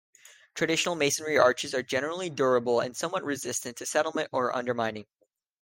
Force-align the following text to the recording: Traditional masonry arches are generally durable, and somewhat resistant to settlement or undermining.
Traditional 0.55 0.95
masonry 0.95 1.37
arches 1.37 1.75
are 1.75 1.83
generally 1.83 2.31
durable, 2.31 2.79
and 2.79 2.97
somewhat 2.97 3.23
resistant 3.23 3.77
to 3.77 3.85
settlement 3.85 4.29
or 4.31 4.55
undermining. 4.57 5.05